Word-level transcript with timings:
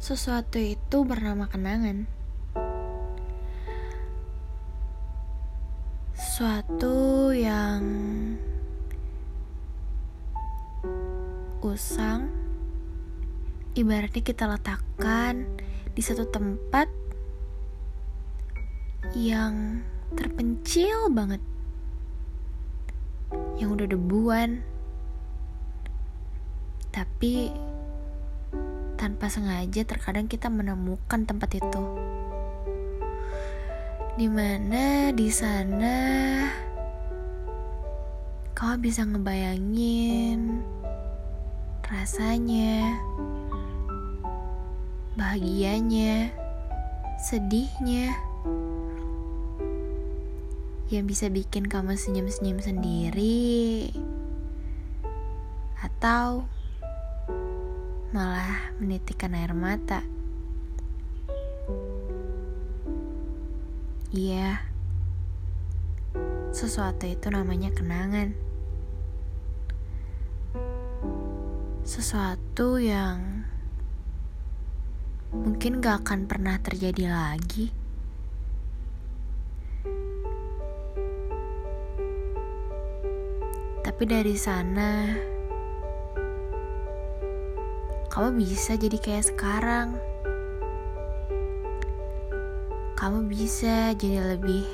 Sesuatu 0.00 0.56
itu 0.56 1.04
bernama 1.04 1.44
kenangan. 1.44 2.08
Sesuatu 6.16 7.28
yang 7.36 7.84
usang, 11.60 12.32
ibaratnya 13.76 14.24
kita 14.24 14.48
letakkan 14.48 15.44
di 15.92 16.00
satu 16.00 16.24
tempat 16.32 16.88
yang 19.12 19.84
terpencil 20.16 21.12
banget, 21.12 21.44
yang 23.60 23.76
udah 23.76 23.84
debuan, 23.84 24.64
tapi 26.88 27.52
tanpa 29.10 29.26
sengaja 29.26 29.82
terkadang 29.82 30.30
kita 30.30 30.46
menemukan 30.46 31.26
tempat 31.26 31.58
itu. 31.58 31.82
Di 34.14 34.30
mana 34.30 35.10
di 35.10 35.26
sana 35.34 35.98
kau 38.54 38.78
bisa 38.78 39.02
ngebayangin 39.02 40.62
rasanya, 41.90 43.02
bahagianya, 45.18 46.30
sedihnya, 47.18 48.14
yang 50.86 51.02
bisa 51.10 51.26
bikin 51.26 51.66
kamu 51.66 51.98
senyum-senyum 51.98 52.62
sendiri, 52.62 53.90
atau 55.82 56.46
malah 58.10 58.74
menitikkan 58.82 59.38
air 59.38 59.54
mata. 59.54 60.02
Iya, 64.10 64.58
sesuatu 66.50 67.06
itu 67.06 67.30
namanya 67.30 67.70
kenangan. 67.70 68.34
Sesuatu 71.86 72.82
yang 72.82 73.46
mungkin 75.30 75.78
gak 75.78 76.02
akan 76.02 76.26
pernah 76.26 76.58
terjadi 76.58 77.06
lagi. 77.06 77.70
Tapi 83.86 84.02
dari 84.02 84.34
sana, 84.34 85.14
kamu 88.10 88.42
bisa 88.42 88.74
jadi 88.74 88.98
kayak 88.98 89.30
sekarang. 89.30 89.94
Kamu 92.98 93.30
bisa 93.30 93.94
jadi 93.94 94.34
lebih 94.34 94.66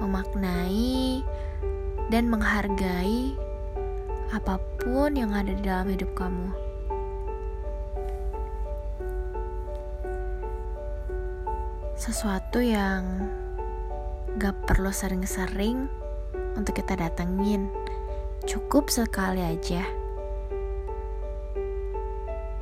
memaknai 0.00 1.20
dan 2.08 2.24
menghargai 2.32 3.36
apa 4.32 4.56
pun 4.80 5.12
yang 5.12 5.36
ada 5.36 5.52
di 5.52 5.60
dalam 5.60 5.92
hidup 5.92 6.08
kamu. 6.16 6.56
Sesuatu 12.00 12.64
yang 12.64 13.28
gak 14.40 14.56
perlu 14.64 14.88
sering-sering 14.88 15.84
untuk 16.56 16.80
kita 16.80 16.96
datengin, 16.96 17.68
cukup 18.48 18.88
sekali 18.88 19.44
aja 19.44 20.05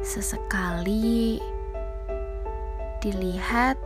sesekali 0.04 1.40
dilihat 3.00 3.80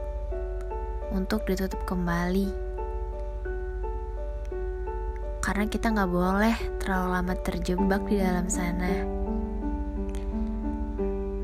untuk 1.14 1.47
ditutup 1.47 1.78
kembali. 1.86 2.50
Karena 5.38 5.65
kita 5.70 5.94
nggak 5.94 6.10
boleh 6.10 6.56
terlalu 6.82 7.09
lama 7.15 7.34
terjebak 7.41 8.03
di 8.10 8.19
dalam 8.19 8.50
sana. 8.50 9.06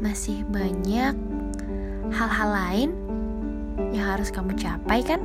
Masih 0.02 0.42
banyak 0.44 1.14
hal-hal 2.12 2.50
lain 2.50 2.90
yang 3.94 4.18
harus 4.18 4.28
kamu 4.34 4.58
capai 4.58 5.00
kan? 5.06 5.22